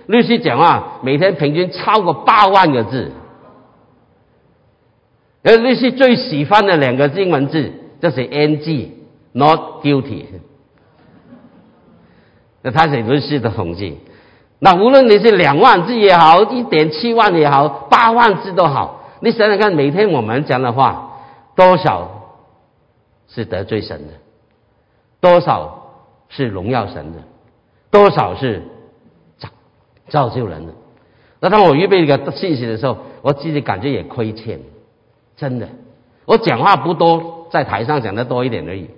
[0.09, 3.11] 律师讲话每天平均超过八万个字，
[5.43, 10.25] 而律师最喜欢的两个英文字就是 “ng”，not guilty。
[12.63, 13.99] 那他是律师的统计，
[14.57, 21.19] 那无论你是两万字也好，一点七万也好，八万字都好，你想想看，每天我们讲的话，
[21.55, 22.09] 多少
[23.27, 24.13] 是得罪神的，
[25.21, 25.91] 多少
[26.29, 27.19] 是荣耀神的，
[27.91, 28.63] 多少是
[30.09, 30.73] 造就人的。
[31.39, 34.59] 那当我预备一个信息的时候，我自己感觉也亏欠，
[35.37, 35.69] 真的。
[36.25, 38.89] 我讲话不多，在台上讲的多一点而已。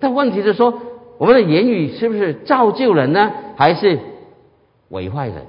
[0.00, 0.80] 但问题是说，
[1.18, 4.00] 我们的言语是不是造就人呢，还是
[4.90, 5.44] 毁坏人？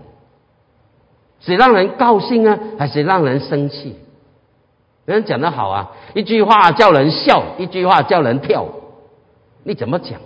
[1.40, 3.96] 是让人高兴呢，还是让人生气？
[5.06, 8.66] 人讲的好啊，一句话叫人笑，一句话叫人跳。
[9.64, 10.20] 你怎么讲？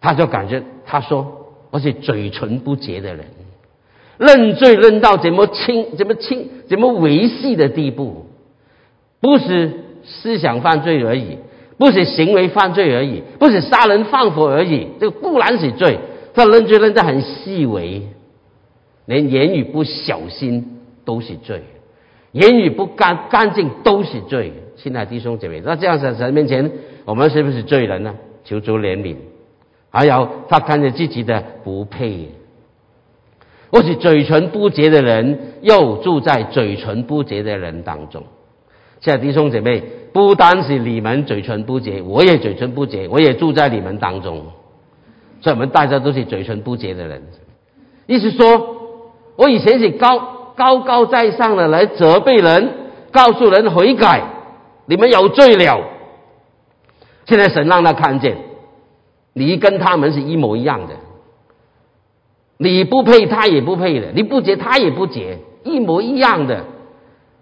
[0.00, 3.26] 他就感觉他说我是嘴唇不洁的人，
[4.18, 8.26] 认罪认到怎么轻、怎么轻、怎么维系的地步，
[9.20, 9.72] 不是
[10.04, 11.38] 思想犯罪而已，
[11.78, 14.88] 不是行为犯罪而已，不是杀人放火而已。
[15.00, 15.98] 这个固然是罪，
[16.34, 18.02] 他认罪认得很细微。
[19.06, 21.62] 连言语不小心都是罪，
[22.32, 24.52] 言语不干干净都是罪。
[24.76, 26.70] 亲爱的弟兄姐妹，那这样在神面前，
[27.04, 28.14] 我们是不是罪人呢？
[28.44, 29.16] 求主怜悯。
[29.90, 32.28] 还有他看着自己的不配，
[33.74, 38.22] 我是嘴唇不洁的人，又住在嘴唇不洁的人当中。
[39.00, 39.82] 亲爱的弟兄姐妹，
[40.12, 44.46] 不单是你们嘴唇不洁，我也嘴唇不洁，我也住在你们当中。
[45.40, 47.24] 所以，我们大家都是嘴唇不洁的人。
[48.06, 48.76] 意思说。
[49.36, 52.70] 我以前是高高高在上的来责备人，
[53.10, 54.22] 告诉人悔改，
[54.86, 55.80] 你们有罪了。
[57.26, 58.36] 现在神让他看见，
[59.32, 60.94] 你跟他们是一模一样的，
[62.70, 66.64] 你不配，他也不配的；你不结，他也不结，一模一样的。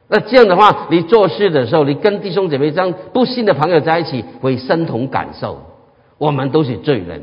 [0.09, 5.63] 那这样的话，你做事的时候，你跟弟兄姐妹这样不信的朋友在一起，会身同感受。
[6.19, 7.23] 我们都是罪人，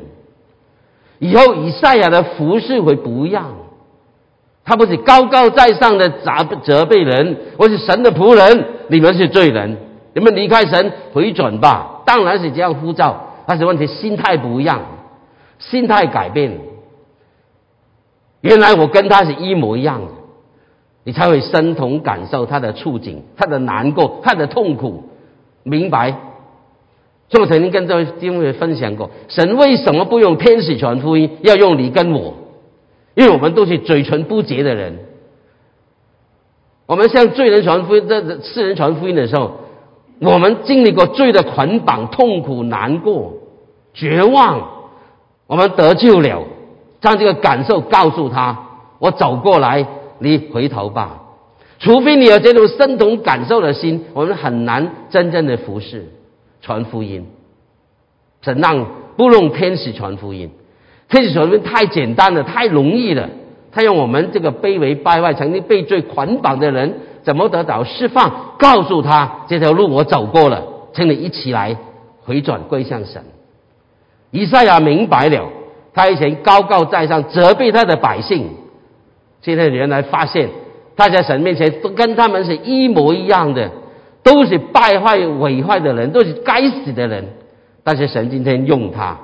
[1.19, 3.53] 以后以赛亚的服饰会不一样。
[4.65, 9.77] 他不是高高在上的责责备人，我是神的仆人，你们是罪人，
[10.13, 12.01] 你们离开神回转吧。
[12.05, 14.81] 当然是这样呼召，但是问题心态不一样，
[15.59, 16.68] 心态改变。
[18.41, 20.07] 原来我跟他是一模一样的，
[21.03, 25.03] 你才会身同感受他的处境，他的难过，他的痛苦，
[25.63, 26.15] 明白。
[27.29, 32.33] 就我曾经跟这位弟兄分享过，神为什么不用天使传福音，要用你跟我？
[33.13, 34.99] 因为我们都是嘴唇不洁的人，
[36.85, 39.59] 我们向罪人传福音、这世人传福音的时候，
[40.21, 43.33] 我们经历过罪的捆绑、痛苦、难过、
[43.93, 44.69] 绝望，
[45.45, 46.43] 我们得救了，
[47.01, 48.57] 将这个感受告诉他：
[48.99, 49.85] 我走过来，
[50.19, 51.21] 你回头吧。
[51.79, 56.09] 除非你有这种深同感受的心，我们很难真正的服侍、
[56.61, 57.25] 传福音。
[58.41, 58.85] 怎让
[59.15, 60.49] 不用天使传福音？
[61.09, 63.29] 天使传福音太简单了，太容易了。
[63.71, 68.55] 他用我们这个卑微败坏、曾经被罪捆绑的人，怎么得到释放？
[68.57, 71.77] 告诉他这条路我走过了，请你一起来
[72.23, 73.23] 回转归向神。
[74.31, 75.49] 以赛亚明白了，
[75.99, 78.51] 他以前高高在上责备他的百姓，
[79.41, 80.49] 现在原来发现
[80.95, 83.69] 他在神面前都跟他们是一模一样的，
[84.23, 87.25] 都是败坏毁坏的人，都是该死的人。
[87.83, 89.17] 但是神今天用他。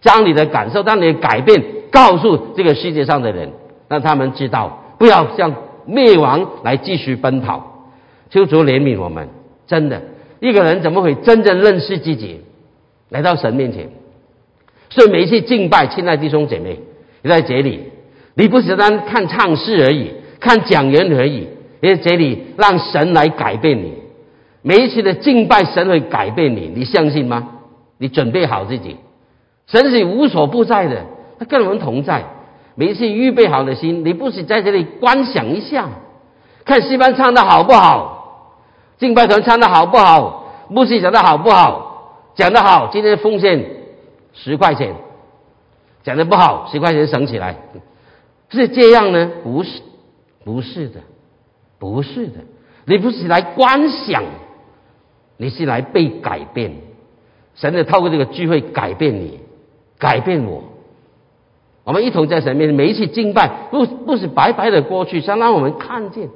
[0.00, 3.50] 将你的感受，将你的改变告诉这个世界上的人，
[3.88, 5.52] 让他们知道，不要向
[5.86, 7.88] 灭亡来继续奔跑。
[8.30, 9.28] 求主怜悯我们，
[9.66, 10.00] 真的，
[10.38, 12.42] 一个人怎么会真正认识自己，
[13.08, 13.88] 来到神面前？
[14.94, 16.78] 所以每一次敬拜，亲爱弟兄姐妹，
[17.22, 17.80] 你在这里，
[18.34, 21.48] 你不是单看唱诗而已，看讲员而已，
[21.80, 23.94] 你在这里让神来改变你。
[24.60, 27.48] 每一次的敬拜，神会改变你，你相信吗？
[27.96, 28.96] 你准备好自己。
[29.66, 31.06] 神是无所不在的，
[31.38, 32.24] 他跟我们同在。
[32.74, 35.88] 每一次预备好的心，你不是在这里观想一下，
[36.66, 38.58] 看戏班唱的好不好，
[38.98, 43.64] 敬拜团唱的好不好，牧师讲的好不好，讲的好，今天奉献
[44.32, 44.94] 十块钱；
[46.02, 47.56] 讲的不好，十块钱省起来，
[48.50, 49.30] 是这样呢？
[49.42, 49.80] 不是，
[50.44, 51.00] 不是的，
[51.78, 52.40] 不是的。
[52.84, 54.24] 你不是来观想，
[55.36, 56.72] 你是来被改变。
[57.54, 59.40] 神的透过这个聚会改变你。
[59.98, 60.64] 改变我，
[61.84, 66.28] 我们一同在神面前，每一次敬拜，不不是白白的过去，想让我们看见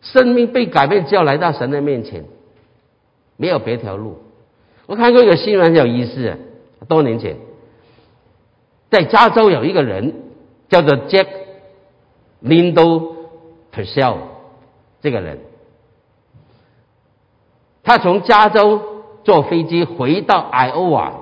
[0.00, 2.24] 生命被改变，就要来到神的面前，
[3.36, 4.16] 没有别条路。
[4.86, 6.38] 我看过一个新闻，很有意思。
[6.84, 7.36] 多年前，
[8.90, 10.14] 在加州有一个人
[10.68, 11.26] 叫做 Jack
[12.42, 13.14] Lindo
[13.74, 14.16] Purcell，
[15.00, 15.40] 这个人，
[17.82, 21.12] 他从加州坐飞机回到爱奥瓦。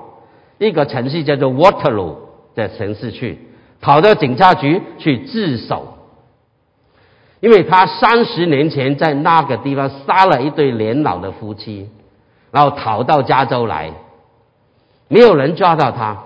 [0.57, 2.15] 一个城市叫做 Waterloo
[2.55, 3.39] 的城市去，
[3.81, 5.95] 跑到警察局去自首，
[7.41, 11.89] 因为他三十年前在那个地方杀了一对年老的夫妻，
[12.51, 13.91] 然后逃到加州来，
[15.07, 16.23] 没有人抓到他，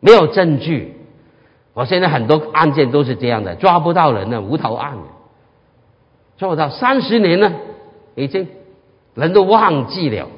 [0.00, 0.96] 没有证据。
[1.74, 4.96] 我现在很多案件都是这样的，抓不到人呢，无头案，
[6.38, 7.52] 抓不到三十年了，
[8.14, 8.48] 已经
[9.14, 10.28] 人都忘记了。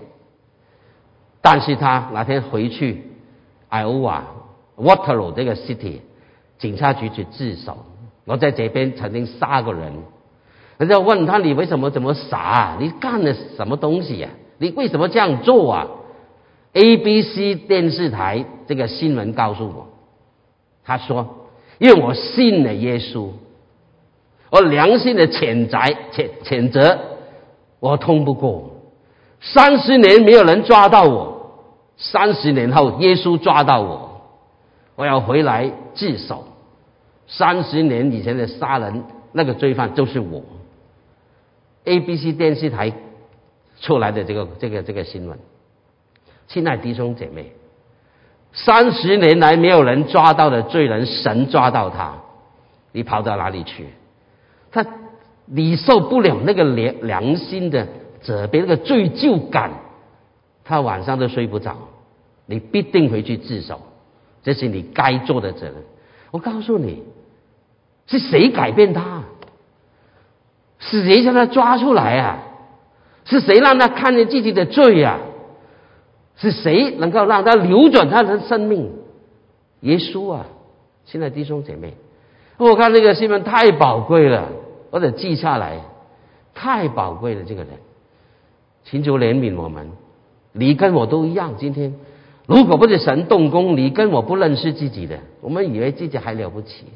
[1.41, 3.13] 但是他哪天回去
[3.69, 4.25] 艾欧瓦
[4.77, 6.01] Waterloo 这个 city
[6.59, 7.87] 警察局去自首。
[8.25, 9.93] 我在这边曾经杀过人，
[10.77, 12.77] 人家问他你为什么这么傻？
[12.79, 14.29] 你干了什么东西呀？
[14.59, 15.87] 你为什么这样做啊
[16.73, 19.89] ？A B C 电视台这个新闻告诉我，
[20.85, 21.49] 他说
[21.79, 23.31] 因为我信了耶稣，
[24.51, 25.79] 我良心的谴责
[26.13, 26.99] 谴谴责
[27.81, 28.71] 我通不过，
[29.41, 31.53] 三十年没有人抓到我，
[31.97, 34.21] 三十年后耶稣抓到我，
[34.97, 36.45] 我要回来自首。
[37.27, 40.43] 三十年以前的杀人那个罪犯就是我。
[41.85, 42.93] A B C 电视台
[43.81, 45.39] 出来的这个这个这个新闻，
[46.49, 47.53] 亲爱弟兄姐妹，
[48.53, 52.15] 三十年来没有人抓到的罪人，神抓到他，
[52.93, 53.87] 你跑到哪里去？
[54.73, 54.85] 他
[55.45, 57.87] 你受不了那个良良心的
[58.21, 59.71] 责备，那个罪疚感，
[60.65, 61.77] 他晚上都睡不着，
[62.47, 63.81] 你必定回去自首，
[64.43, 65.75] 这是你该做的责任。
[66.31, 67.05] 我告诉你。
[68.11, 69.23] 是谁改变他？
[70.79, 72.39] 是谁将他抓出来啊？
[73.27, 75.19] 是谁让他看见自己的罪呀？
[76.39, 78.91] 是谁能够让他扭转他的生命？
[79.81, 80.47] 耶稣啊！
[81.05, 81.95] 现在弟兄姐妹，
[82.57, 84.49] 我看这个新闻太宝贵了，
[84.91, 85.81] 我得记下来。
[86.55, 87.75] 太宝贵了，这个人，
[88.85, 89.91] 请求怜悯我们。
[90.53, 91.95] 你跟我都一样，今天
[92.47, 96.87] 如果不是神动工，你跟我不认识自己的，我们以为自己还了不起。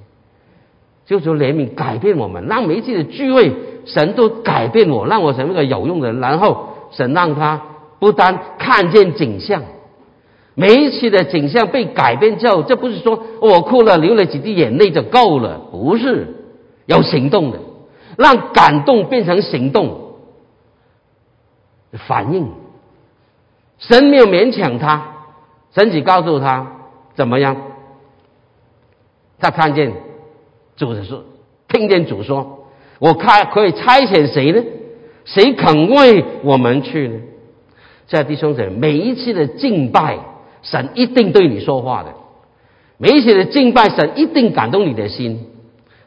[1.06, 3.52] 就求怜悯改变我们，让每一次的聚会，
[3.86, 6.20] 神都改变我，让我成为一个有用的人。
[6.20, 7.62] 然后神让他
[8.02, 9.62] 不单看见景象，
[10.56, 16.34] 每一次的景象被改变之后，这不是说我哭了流了几滴眼泪就够了，不是
[16.86, 17.60] 有行动的，
[18.18, 20.16] 让感动变成行动
[22.08, 22.50] 反应。
[23.78, 25.28] 神没有勉强他，
[25.72, 26.72] 神只告诉他
[27.14, 27.56] 怎么样，
[29.38, 29.92] 他看见。
[30.74, 31.22] 主说，
[31.68, 32.66] 听见主说
[32.98, 34.60] ：“我看可以差遣谁呢？
[35.24, 37.20] 谁肯为我们去呢？”
[38.12, 40.18] 在弟兄姊妹，每一次的敬拜，
[40.62, 42.10] 神一定对你说话的；
[42.98, 45.46] 每一次的敬拜，神一定感动你的心。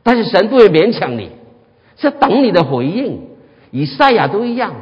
[0.04, 1.32] 但是神不会勉强你，
[1.98, 3.22] 是等你的回应。
[3.72, 4.76] 以赛亚都一样，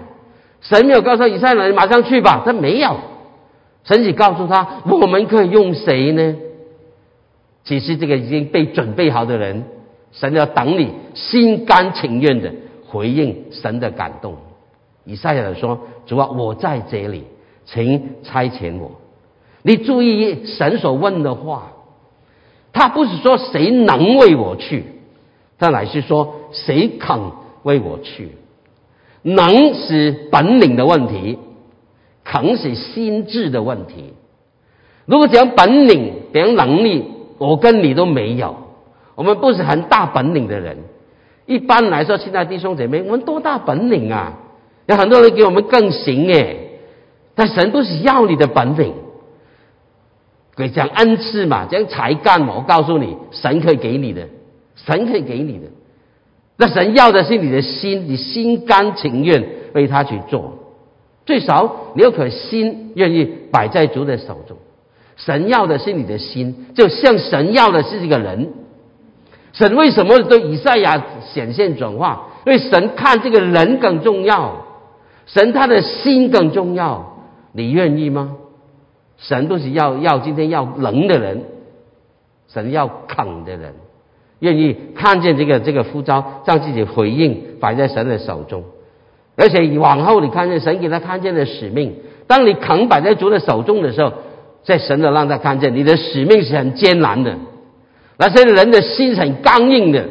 [0.59, 2.97] 神没有告诉以赛亚你马上去吧，他没有。
[3.85, 6.35] 神只告诉他：我们可以用谁呢？
[7.63, 9.63] 其实这个已经被准备好的人。
[10.11, 12.51] 神要等你心甘情愿的
[12.85, 14.35] 回应神的感动。
[15.05, 17.23] 以赛亚说：“主啊，我在这里，
[17.65, 18.91] 请差遣我。”
[19.63, 21.73] 你注意神所问的话，
[22.71, 24.85] 他不是说谁能为我去，
[25.57, 27.19] 他乃是说谁肯
[27.63, 28.31] 为我去。
[29.21, 31.39] 能是本领的问题，
[32.25, 34.13] 肯是心智的问题。
[35.05, 37.05] 如果讲本领、讲能力，
[37.37, 38.55] 我跟你都没有。
[39.15, 40.77] 我们不是很大本领的人，
[41.45, 44.39] 一般来说，亲爱弟兄姐妹，我们多大本领啊？
[44.85, 46.57] 有很多人给我们更行哎，
[47.35, 48.93] 但神不是要你的本领，
[50.55, 52.55] 可以讲恩赐嘛，讲才干嘛？
[52.57, 54.27] 我告诉你，神可以给你的，
[54.75, 55.67] 神可以给你的。
[56.57, 60.59] 那神要的是你的心，你心甘情愿为他去做，
[61.25, 64.57] 最少你有颗心愿意摆在主的手中。
[65.15, 68.51] 神要的是你的心，就像神要的是这个人。
[69.53, 71.03] 神为什么对以赛亚
[71.33, 72.29] 显现转化？
[72.45, 74.62] 因为神看这个人更重要，
[75.25, 77.17] 神他的心更重要。
[77.53, 78.37] 你愿意吗？
[79.17, 81.43] 神不是要要今天要能的人，
[82.49, 83.73] 神要肯的人，
[84.39, 88.63] 愿意看见这个这个呼召，让自己回应摆在神的手中。
[89.35, 91.95] 而且往后你看见神给他看见的使命，
[92.27, 94.11] 当你肯摆在主的手中的时候，
[94.63, 97.37] 在神的让他看见你的使命是很艰难的。
[98.17, 100.05] 那些人的心是很刚硬的，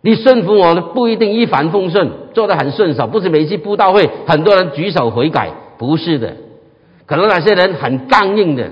[0.00, 6.36] 你顺服我呢不一定一帆风顺，做得很顺手，不是每次布道会很多人举手悔改，不是的，
[7.06, 8.70] 可能那些人很刚硬的，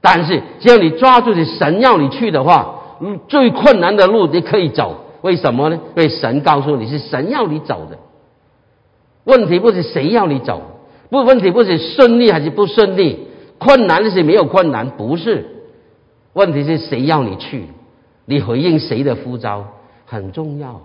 [0.00, 2.74] 但是只要你抓住你神要你去的话，
[3.28, 5.78] 最困难的路你可以走，为什么呢？
[5.94, 7.98] 因为神告诉你是神要你走的，
[9.24, 10.62] 问题不是谁要你走，
[11.10, 13.26] 不问题不是顺利还是不顺利，
[13.58, 15.44] 困难的是没有困难，不是。
[16.32, 17.66] 问题是谁要你去？
[18.24, 19.64] 你回应谁的呼召？
[20.06, 20.80] 很重要。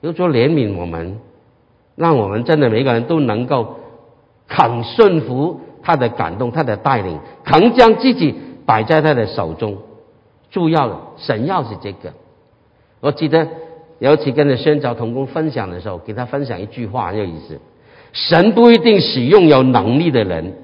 [0.00, 1.18] 有说怜悯我们，
[1.96, 3.76] 让我们真的每个人都能够
[4.48, 9.76] 肯顺服他的感动、他的带领，肯将自己摆在他的手中。
[10.50, 12.12] 主要的神要是这个。
[13.00, 13.46] 我记得
[13.98, 17.60] 有一次跟着宣教同工分享的时候，给他分享一句话，很有意思：
[18.12, 20.54] 神不一定使用有能力的人，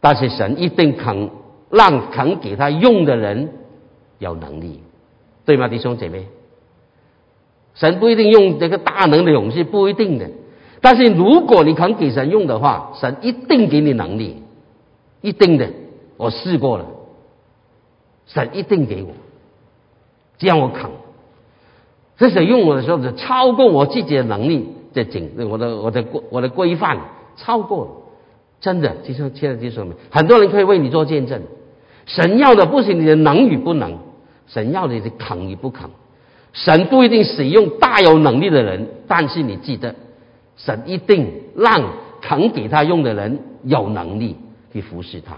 [0.00, 1.30] 但是神一定肯
[1.70, 3.50] 让肯给他用的人
[4.18, 4.80] 有能力，
[5.44, 6.26] 对吗，弟兄姐妹？
[7.74, 10.30] 神不一定用这个大能的勇气，不一定的。
[10.80, 14.42] 但是如果你肯给神用的话，神一定给你能力，
[15.20, 15.68] 一定的。
[16.16, 16.86] 我试过了，
[18.26, 19.08] 神一定给我，
[20.38, 20.90] 这样我肯。
[22.16, 26.98] 这神用我的时候，是超过我自己的能力的紧，我的我的我的规范
[27.36, 27.90] 超过了，
[28.60, 28.94] 真的。
[29.02, 31.42] 就像现在就说明，很多人可以为你做见证。
[32.06, 33.98] 神要的不是你的能与不能，
[34.46, 35.90] 神要的是肯与不肯。
[36.54, 39.94] 神不一定使用大有能力的人，但是你记得，
[40.56, 41.82] 神一定让
[42.22, 44.36] 肯给他用的人有能力
[44.72, 45.36] 去服侍他。